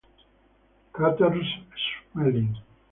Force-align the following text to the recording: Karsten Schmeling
Karsten 0.93 1.45
Schmeling 1.77 2.57